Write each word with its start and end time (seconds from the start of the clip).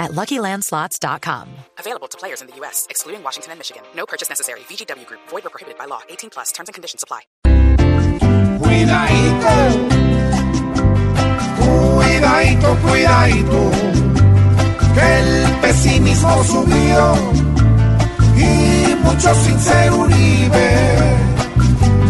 at 0.00 0.10
LuckyLandSlots.com. 0.10 1.48
Available 1.78 2.08
to 2.08 2.18
players 2.18 2.40
in 2.42 2.48
the 2.48 2.56
U.S., 2.56 2.88
excluding 2.90 3.22
Washington 3.22 3.52
and 3.52 3.60
Michigan. 3.60 3.84
No 3.94 4.06
purchase 4.06 4.28
necessary. 4.28 4.60
VGW 4.60 5.06
Group. 5.06 5.20
Void 5.28 5.46
or 5.46 5.50
prohibited 5.50 5.78
by 5.78 5.84
law. 5.84 6.00
18 6.08 6.30
plus. 6.30 6.50
Terms 6.50 6.68
and 6.68 6.74
conditions 6.74 7.04
apply. 7.04 7.20
Cuidadito, 8.58 9.54
cuidadito, 11.60 12.76
cuidadito, 12.82 13.70
que 14.94 15.18
el 15.20 15.60
pesimismo 15.60 16.44
subió 16.44 17.14
y 18.36 18.94
muchos 19.02 19.36
sin 19.38 19.58
ser 19.60 19.92
Uribe 19.92 21.30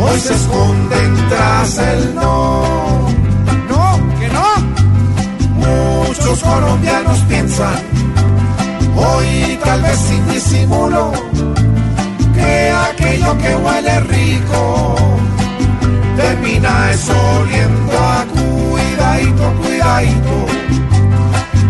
hoy 0.00 0.20
se 0.20 0.34
esconden 0.34 1.28
tras 1.28 1.78
el 1.78 2.14
no. 2.14 2.22
No, 2.22 2.73
tal 9.74 9.82
vez 9.82 9.98
sin 9.98 10.28
disimulo, 10.28 11.12
que 12.32 12.70
aquello 12.70 13.36
que 13.38 13.56
huele 13.56 14.00
rico 14.00 14.94
termina 16.16 16.92
es 16.92 17.10
oliendo 17.10 17.98
a 17.98 18.24
cuidadito, 18.36 19.52
cuidadito, 19.62 20.36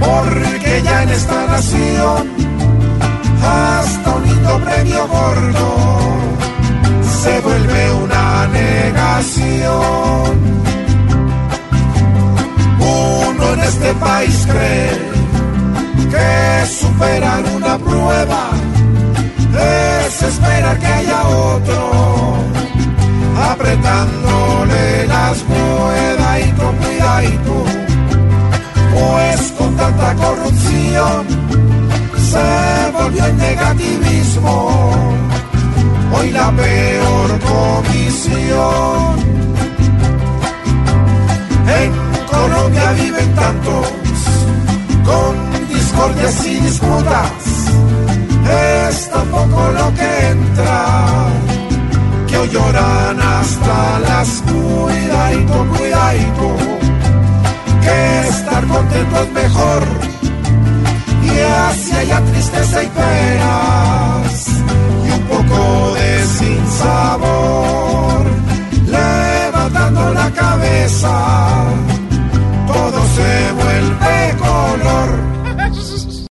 porque 0.00 0.82
ya 0.82 1.02
en 1.02 1.08
esta 1.10 1.46
nación 1.46 2.22
hasta 3.42 4.10
un 4.16 4.22
lindo 4.28 4.58
premio 4.64 5.06
gordo 5.06 5.68
se 7.22 7.40
vuelve 7.40 7.92
una 8.04 8.46
negación. 8.46 10.30
Uno 12.80 13.52
en 13.52 13.60
este 13.60 13.92
país 13.94 14.46
cree 14.50 15.10
que 16.10 16.39
superar 16.68 17.44
una 17.56 17.78
prueba 17.78 18.50
es 20.06 20.22
esperar 20.22 20.78
que 20.78 20.86
haya 20.86 21.28
otro 21.28 22.34
apretándole 23.50 25.06
las 25.06 25.38
cuidadito, 25.38 26.72
cuidadito, 26.80 27.64
pues 28.92 29.52
con 29.58 29.76
tanta 29.76 30.14
corrupción 30.14 31.26
se 32.30 32.90
volvió 32.92 33.24
el 33.24 33.36
negativismo, 33.36 34.92
hoy 36.12 36.30
la 36.30 36.50
peor 36.52 37.38
comisión. 37.40 39.20
En 41.82 41.92
Colombia 42.30 42.89
discordias 46.00 46.46
y 46.46 46.54
disputas, 46.60 47.32
es 48.88 49.10
tampoco 49.10 49.70
lo 49.72 49.94
que 49.94 50.28
entra. 50.28 51.28
Que 52.26 52.38
hoy 52.38 52.48
lloran 52.48 53.20
hasta 53.20 53.98
las 54.00 54.42
cuidadito, 54.42 55.66
cuidadito, 55.76 56.56
que 57.82 58.28
estar 58.28 58.66
contento 58.66 59.22
es 59.22 59.32
mejor. 59.32 59.82
Y 61.22 61.40
así 61.40 61.92
haya 61.92 62.20
tristeza 62.24 62.82
y 62.82 62.86
penas 62.86 63.79